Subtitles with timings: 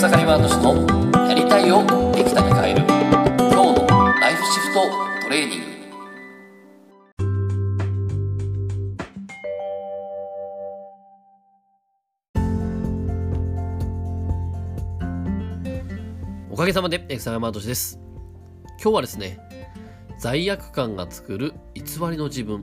[0.00, 2.80] 草刈ワード氏のやりたいをできたに変える
[3.36, 3.86] 今日の
[4.18, 4.80] ライフシフト
[5.24, 5.66] トレーニング。
[16.50, 18.00] おかげさまで草刈ワード氏です。
[18.82, 19.38] 今日はですね
[20.18, 22.62] 罪悪感が作る偽りの自分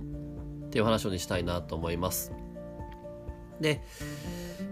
[0.66, 2.32] っていう話を、ね、したいなと思います。
[3.62, 3.84] で、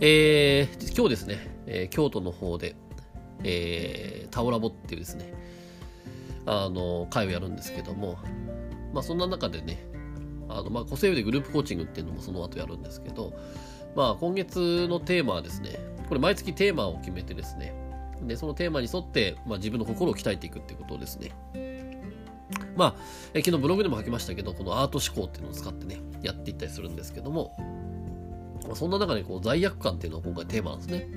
[0.01, 2.75] えー、今日ですね、えー、京都の方で、
[3.43, 5.33] えー、タオラボっていうですね、
[6.45, 8.17] あの、会をやるんですけども、
[8.93, 9.77] まあそんな中でね、
[10.49, 13.33] あの、まあ個性でグループコーチングっていうのもその後やるんですけど、
[13.95, 17.73] まあ今月のテーマはですね、これ毎月テーマを決めてですね、
[18.21, 21.31] で、そのテーマに沿って、まあ自分の心を鍛えていくっていうことをですね、
[22.75, 22.95] まあ、
[23.33, 27.55] え昨日ブログでも書きましたけど、このアート思考っていうのを使ってね、やっていったりするんですけども、
[28.67, 31.07] まあそんな中でこう罪悪感っていうのが今回テーマなんですね。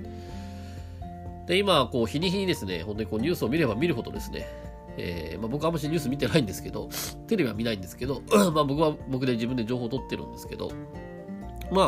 [1.49, 4.47] で、今、こう、日に日にですね、本当にこうニュースを見れば見るほどですね、
[4.99, 6.91] えー、まあ、僕はあんまりニュース見てないんですけど、
[7.27, 10.71] テレビは見ないんですけど、 まあ僕は僕で自分で情報を取ってるんですけど、
[11.73, 11.87] まあ、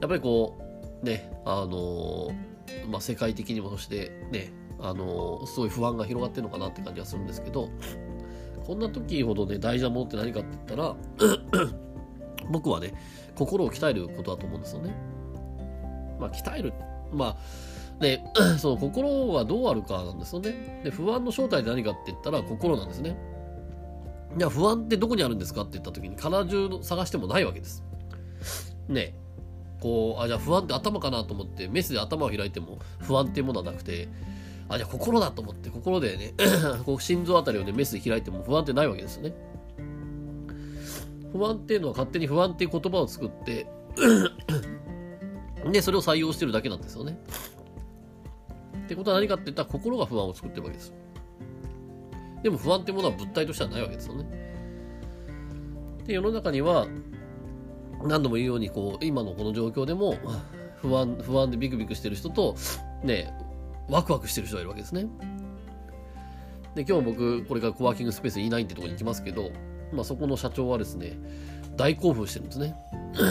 [0.00, 0.56] やっぱりこ
[1.02, 4.50] う、ね、あのー、まあ世界的にもそしてね、
[4.80, 7.68] あのー、すごい不安が広がってるのかなって感じがするんですけど、
[8.66, 10.96] こんな時ほどね、大事なものって何かって言ったら、
[12.50, 12.94] 僕はね、
[13.36, 14.94] 心を鍛えることだと思うんですよね。
[16.20, 16.72] まあ、鍛える。
[17.12, 17.36] ま
[18.00, 18.24] あ、ね、
[18.58, 20.82] その心はどうあるかなんですよね。
[20.84, 23.16] で、不安の正体って何かって言ったら心なんですね。
[24.36, 25.62] じゃあ不安ってどこにあるんですか？
[25.62, 27.82] って言った時に体中探してもないわけです。
[28.88, 29.14] ね
[29.80, 34.08] こう、あ、じゃあ不安って頭かなと思ってメスで頭を開いても不安っていうものはなくて、
[34.68, 36.34] あ、じゃあ心だと思って心でね、
[36.84, 39.34] こう心臓あたりをねメスで開いても不安ってないわけですよね。
[41.32, 43.66] 不安っていうのは勝手に不安っていう言葉を作って
[45.72, 47.18] で、それを採用してるだけなんですよね。
[48.84, 50.94] ってことは何かって言ったら心が不安を作ってるわけです。
[52.42, 54.24] でも不安ってものは物体としてはないわけですよね。
[56.06, 56.86] で、世の中には
[58.04, 60.16] 何度も言うように、こう、今のこの状況でも
[60.76, 62.54] 不安、不安でビクビクしてる人と、
[63.02, 63.32] ね、
[63.88, 65.08] ワクワクしてる人がいるわけですね。
[66.76, 69.50] で、今日僕、これからコワーキングスペース E9 ってとこに行きますけど、
[69.92, 71.12] まあ、そこの社長はですね、
[71.76, 72.74] 大興奮してるんですね。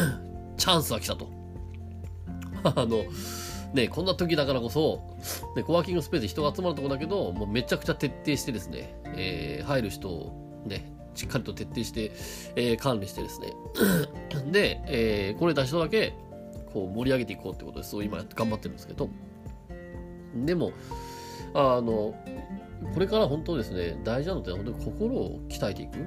[0.57, 1.29] チャンスは来たと。
[2.63, 3.03] あの、
[3.73, 5.17] ね、こんな時だからこそ、
[5.55, 12.11] ね、コワーキングスペースで人が集まるとこだけど、もうめちゃくちゃ徹底してですね、えー、入る人をね、しっかりと徹底して、
[12.55, 13.53] えー、管理してですね。
[14.51, 16.13] で、えー、これた人だけ、
[16.73, 19.09] こう盛り上げていこうってことです、そう今頑張ってるんですけど、
[20.35, 20.71] でも、
[21.55, 22.13] あの、
[22.93, 25.97] これから本当ですね、大事なのって本当に心を鍛えていく？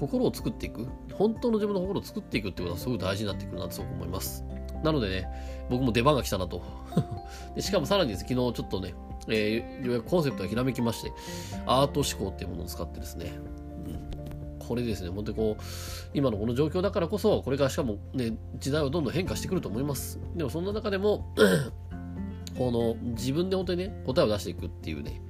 [0.00, 0.88] 心を作っていく？
[1.14, 4.44] 本当の自分の心を作っていくってことはすごく大事になってくるなと思います。
[4.82, 5.28] なのでね、
[5.70, 6.62] 僕も出番が来たなと。
[7.54, 8.94] でしかもさらにです昨日ちょっとね、
[9.28, 11.12] えー、ようやくコンセプトがひらめきまして、
[11.66, 13.32] アート思考っていうものを使ってですね、
[13.86, 15.62] うん、これですね、本当にこう、
[16.12, 20.18] 今のこの状況だからこそ、これからしかもね、時代はどんどん変化してくると思います。
[20.34, 21.32] でもそんな中でも、
[22.56, 25.20] この自分で本当にね、答えを出していくっていうね、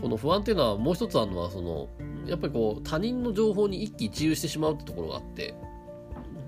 [0.00, 1.88] この不安っていうのはもう一つあるのは、その、
[2.26, 5.54] やっぱりこう、他人の情報に一喜一憂してしまうってところがあって、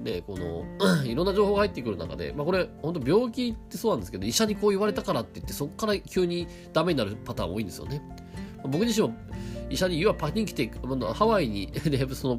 [0.03, 0.65] で、この、
[1.05, 8.03] いろんな情報が入ってくる中で、まあこれ、本当病気ってそうなんですけど、医者にこう言われたからって言って、そこから急にダメになるパターン多いんですよね。
[8.63, 9.15] 僕自身も
[9.69, 12.39] 医者に、要はパニックって、ハワイに、 で、その、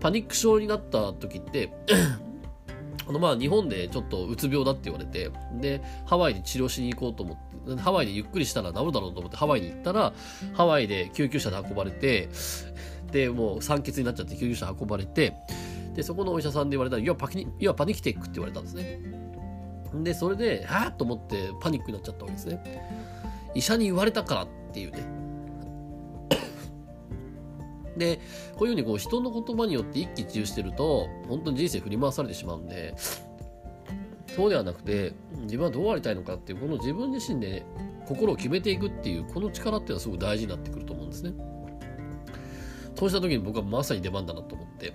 [0.00, 1.70] パニック症になった時って
[3.10, 10.12] あのまあ日本でちょっとうつ病だって言われて、で、ハワイに治療しに行こうと思って、ハワイでゆっくりしたら治るだろうと思ってハワイに行ったら、
[10.52, 12.28] ハワイで救急車で運ばれて、
[13.10, 15.34] で、もう酸欠になっちゃって救急車運ばれて、
[15.96, 19.00] で、そこのお医者さんで言われたら、いや、パキニ、いや、パニキテックって言われたんですね。
[19.92, 22.62] で、それで、はぁと思ってパニックになっちゃったわけですね。
[23.56, 25.19] 医者に言われたからっていうね。
[28.00, 28.18] で、
[28.56, 32.94] こういうふうにこう人の言葉によって一喜一憂してると、本当に人生振り回されてしまうんで、
[34.34, 35.12] そうではなくて、
[35.42, 37.64] 自分はどうありたいのかっていう、この自分自身で
[38.06, 41.32] 心を決めていくっていう、この力っていうのはすごく大事になってくると思うんですね。
[42.96, 44.92] そうした時に僕はまさに出番だなと思って。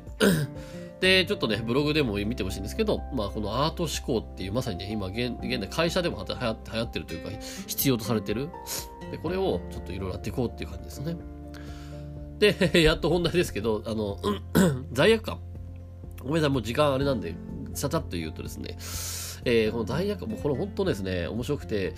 [1.01, 6.51] で、ちょっとね、ブログでも見てほしいんですけど、まあ、このアート思考っていう、まさにね、今現、現代会社でも流行
[6.83, 7.31] ってるというか、
[7.67, 8.49] 必要とされてる。
[9.11, 11.15] で、これをちょっといろいろやっていこうっていう感じですね。
[12.39, 14.19] で、 やっと本題ですけど、あの、
[14.91, 15.39] 罪悪感。
[16.19, 17.35] ごめんなさい、もう時間あれなんで、
[17.73, 18.77] ちゃちゃっと言うとですね、
[19.45, 21.93] えー、この罪悪感、もうこれ本当ですね、面白くて、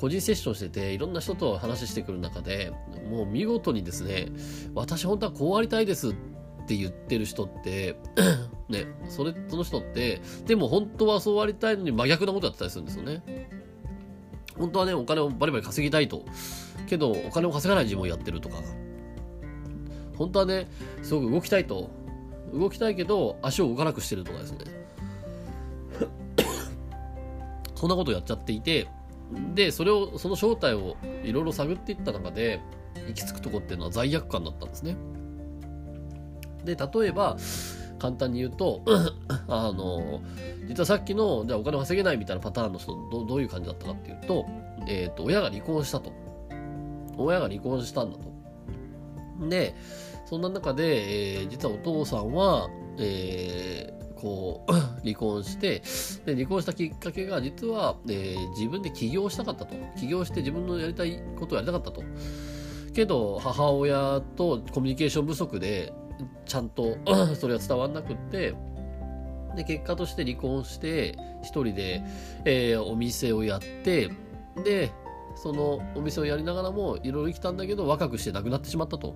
[0.00, 2.72] 個人セッションしてて、いろんな人と話してくる中で、
[3.10, 4.28] もう見事にですね、
[4.74, 7.96] 私本当はこうありたいですって言ってる人って、
[8.68, 13.22] ね、それ、その人って、でも本当はそうありたいのに真逆なことやってたりするんですよね。
[14.56, 16.24] 本当はね、お金をバリバリ稼ぎたいと。
[16.86, 18.56] けど、お金を稼がない自分をやってるとか。
[20.16, 20.68] 本当はね、
[21.02, 21.90] すごく動きたいと。
[22.52, 24.58] 動きたいけど、足を動かなくしてるとかですね。
[27.74, 28.88] そんなことをやっちゃっていて、
[29.54, 32.60] で、それを、その正体をいろいろ探っていった中で、
[33.08, 34.96] 行き着くとこっていうのは罪悪感だったんですね。
[36.64, 37.36] で、例えば、
[37.98, 38.82] 簡単に言うと、
[39.48, 40.20] あの、
[40.68, 44.46] 実はさっきの、じゃあお金を稼げないみたいなパターンの人ど、どういう感じだったかっていうと、
[44.86, 46.12] えっ、ー、と、親が離婚したと。
[47.16, 48.33] 親が離婚したんだと。
[49.40, 49.74] で、
[50.26, 54.72] そんな中で、えー、実はお父さんは、えー、こう、
[55.04, 55.82] 離婚して、
[56.24, 59.74] で、離婚したきっかけが、実は、えー、自分で起業したかったと。
[59.98, 62.02] 起業して自分のやりたいことをやりたかったと。
[62.94, 65.92] けど、母親とコミュニケーション不足で、
[66.46, 66.96] ちゃんと
[67.34, 68.54] それは伝わんなくって、
[69.56, 72.02] で、結果として離婚して、一人で、
[72.44, 74.10] えー、お店をやって、
[74.64, 74.90] で、
[75.36, 79.14] そのお店をやりながらもいろいろ生きたんだけど若くして亡くなってしまったと。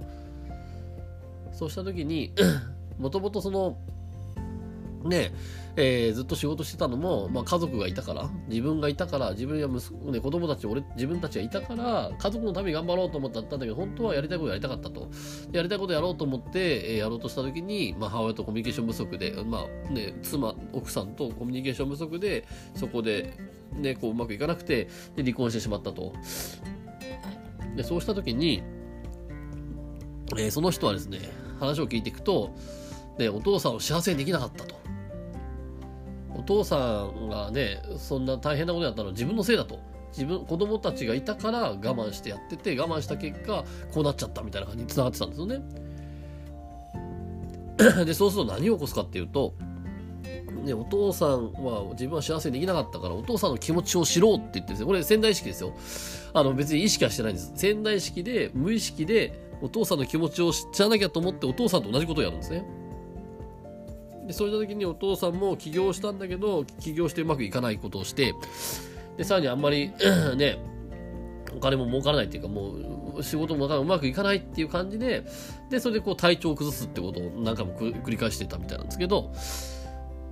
[1.53, 2.32] そうした時に、
[2.99, 3.79] もともとその
[5.05, 5.33] ね
[5.81, 15.09] えー、ずっと仕事してたのも、まあ、家族がいたから、自分がいたから、自分や息子、ね、子供たち、俺、自分たちがいたから、家族のために頑張ろうと思ったんだけど、本当はやりたいことやりたかったと。
[15.53, 22.44] やりたいことやろうと思って、えー、やろうとした時に、まあ、母親とコミュニケーション不足で、まあ、ね、妻、奥さんとコミュニケーション不足で、
[22.75, 23.39] そこで、
[23.73, 26.12] ね、こう、うまくいかなくて、で、離婚してしまったと。
[27.77, 28.65] で、そうした時に、
[30.37, 31.21] えー、その人はですね、
[31.61, 32.56] 話を聞いていくと、
[33.17, 34.78] ね、お父さんを幸せにできなかったと。
[36.49, 39.79] 父さんがね、そんな大変なことやったのは自分のせいだと。
[40.12, 45.61] 自分、子供たちがいたから我慢してやってて、我慢した結果、こうなっちゃったみたいな感じに繋がってたんですよね。
[48.06, 49.53] で、そうすると何を起こすかっていうと、
[50.65, 55.75] ね、お父さんは自分は幸せにできなかったから、お父さんの気持ちを知ろうって言ってですね、これ仙台式ですよ。
[56.33, 57.53] あの別に意識はしてないんです。
[57.55, 62.65] 仙台式で、無意識で、お父さんの気持ちを知らなきゃと思ってお父さんと同じことをやるんですね。
[64.29, 68.35] でそういった時にお父さんも起業したんだけど起業してうまくいかないことをして
[69.17, 69.91] でさらにあんまり
[70.37, 70.59] ね
[71.57, 75.25] お金も儲からないっていうかもう仕事もうまくいかないっていう感じで
[75.71, 79.33] でそれでこう体調を崩すってことを何回も繰り返してたみたいなんですけど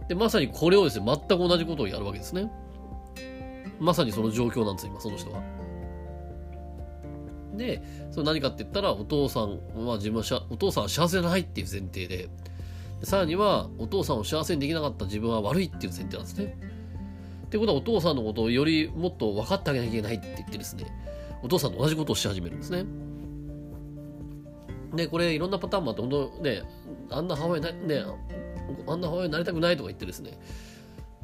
[0.09, 2.53] でまさにこれをですね全く同じことをやるわけですね
[3.81, 5.43] まさにその状況なんです今その人は。
[7.57, 12.29] で、それ何かって言ったら、お父さんは自分はお父さんは幸せじゃないっていう前提で、
[13.03, 16.57] さらには、お父さんを幸せにできなかった自分は悪いっていう前提なんですね。
[17.47, 20.87] ってことは、お父さんのことをよりもっと分かってあげなきゃいけないって言ってですね、
[21.43, 22.85] お父さんと同じことをし始めるんですね。
[24.95, 26.63] で、これいろんなパターンもあって、本当ね、
[27.11, 28.05] あんな母親な、ね、
[28.87, 30.39] あんな母親になりたくないとか言ってですね、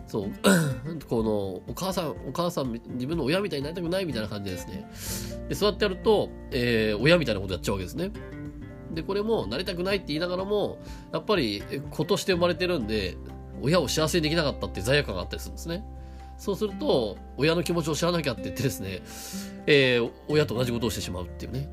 [0.06, 0.30] そう、
[1.08, 8.10] この、お母さん、お母さん、自分の親みたいになりたくないみたいな感じでですね、で、そうやってやると、えー、親みたいなことやっちゃうわけですね。
[8.94, 10.78] で、これも、なりたくないって言いながらも、
[11.12, 13.16] やっぱり、子として生まれてるんで、
[13.62, 15.84] 親を幸せにできなかったって罪悪感があったりするんですね。
[16.36, 19.02] そうすると、親の気持ちを知らなきゃって言ってですね、
[19.66, 21.68] えー、親と同じことをしてしまうっていうね。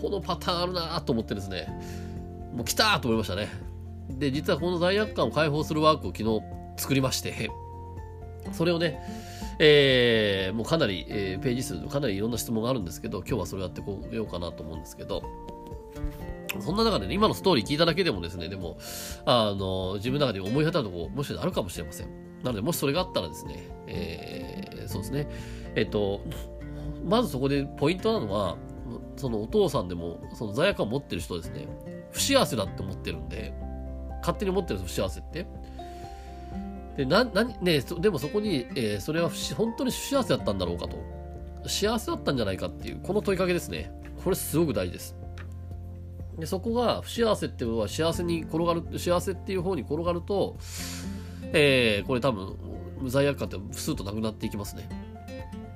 [0.00, 1.68] このパターンあるなと思ってですね、
[2.54, 3.48] もう来たと思いましたね。
[4.08, 6.42] で、実はこの罪悪感を解放するワークを昨日
[6.76, 7.50] 作りまして、
[8.52, 9.02] それをね、
[9.58, 15.22] えー、もうかなり、えー、ページ数、かなりいろんな質問があるんですけど、今日はそれをやってこようかなと思うんですけど、
[16.60, 18.78] そんな中でね、今のストーリー聞いただけでもですね、でも、
[19.24, 22.08] あの、自分の中で思い当たるとこ、もしかしたらあるかもしれません。
[22.42, 25.28] なので、もしそれがあったらですね、えー、そうですね、
[25.74, 26.20] えっと、
[27.04, 28.56] まずそこでポイントなのは、
[29.16, 31.68] そのお父さんでも、その罪悪感を持ってる人ですね、
[32.12, 33.52] 不幸せだって思ってるんで、
[34.20, 35.46] 勝手に思ってるんです不幸せって。
[36.96, 40.96] で、な、なね、でもそこに、えー、それは本当に不幸せだったんだろうかと。
[41.66, 43.92] 幸せだったんじゃないかっていう、この問いかけですね。
[44.22, 45.17] これすごく大事です。
[46.38, 50.56] でそこが不幸せっていうのは幸せに転がる幸せっていう方に転がると、
[51.52, 52.56] えー、これ多分
[53.06, 54.88] 罪悪感ってスーッとなくなっていきますね。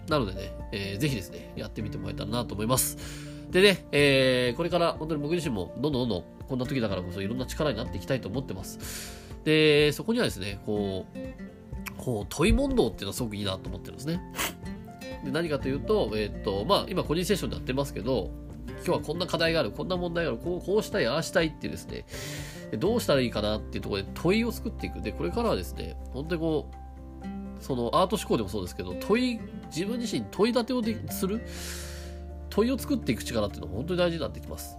[0.09, 2.97] なのでね、えー、ぜひですねやってみてもらえたらなと思います。
[3.51, 9.19] でね、えー、これから本当に僕自身もどんどんどんどんこんな時だからこそいろんな力になっていきたいと思ってます。
[9.45, 11.19] でそこにはですねこう
[11.97, 14.21] こう問い問答っていうのはすごくいいなと思ってるんですね。
[15.25, 18.31] で何かというと、えっ、と、まあ、今個人セッションでやってますけど、
[18.85, 22.05] 今日はこんな課題がある、こんな問題がある、こうこうしたい、ああしたいってですね、
[22.79, 25.01] どうしたらいいかなっていうところで問いを作っていく。
[25.01, 31.41] で、これからはですね、本当にこう、そのアート思考でもそうですけど、問い、自分自身問い立てをでする、
[32.51, 34.77] 問いを作っていく力っていうのは本当に大事になってきます。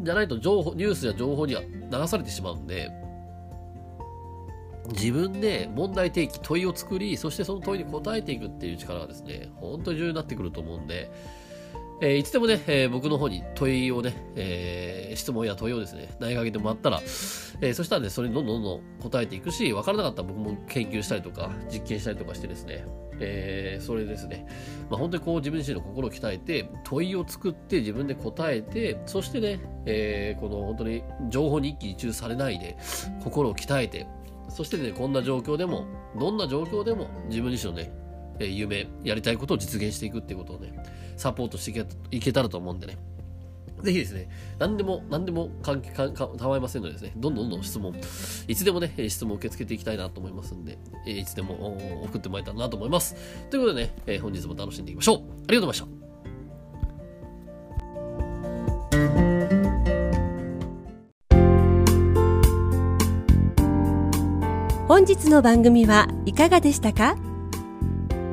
[0.00, 2.90] じゃないと情報、ニュースや情報には流されてしまうんで、
[4.92, 11.10] 自分で問題提起、問いを作り、そしてその問いに答えていくっていう力がですね、本当に重要になってくると思うんで、
[12.00, 17.00] えー、いつでもね、えー、僕の方に問いをね、えー、質問や問いをですね、投げかけてもらったら、
[17.62, 22.84] えそしたらね、それにどんどんどん答えていくし、わからなかったら僕も研究したりとか、実験したりとかしてですね、
[23.18, 24.46] えそれですね、
[24.90, 32.76] まあ、本当にこう自分自身の心を鍛えて、問いを作って自分で答えて、そしてね、えこの本当に情報に一喜一憂されないで、
[33.24, 34.06] 心を鍛えて、
[34.50, 35.86] そしてね、こんな状況でも、
[36.18, 37.90] どんな状況でも自分自身のね、
[38.38, 40.72] え夢、やりたいことを実現していくっていうことをね、
[41.16, 42.98] サポートしていけたらと思うんでね。
[43.82, 47.94] ぜひですね、何でも、何でも関係かか構いませんのでですね、どんどんどんどん質問、
[48.48, 53.14] いつでもね、質問を受け付けていきたいなと思いますんで、いつでも送ってもらえたらなと思います。
[53.50, 55.16] ということでね、本日も楽しんでいきましょう。
[55.16, 56.06] ありがとうございました。
[64.88, 67.25] 本日の番組はいかがでしたか？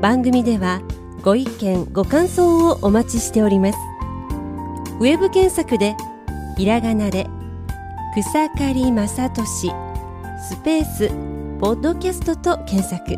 [0.04, 0.82] 番組では
[1.22, 3.80] ご意見ご感想をお待ちしております。
[5.00, 5.96] ウェブ検索で
[6.58, 7.26] ひらがなで
[8.14, 9.72] 草刈正俊
[10.46, 11.08] スペース
[11.62, 13.18] ポッドキャストと検索。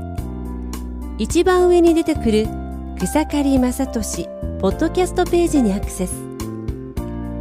[1.17, 2.47] 一番上に出てくる
[2.99, 4.29] 草刈正俊
[4.61, 6.13] ポッドキャストページにアクセス。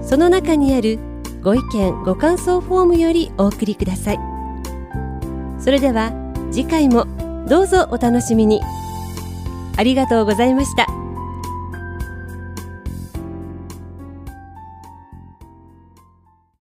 [0.01, 0.99] その中にある
[1.43, 4.19] ご意見ご感想フォームよりお送りください。
[5.61, 6.13] それでは
[6.51, 7.07] 次回も
[7.47, 8.63] どうぞお楽しみに。
[9.77, 11.04] ありがとうございました。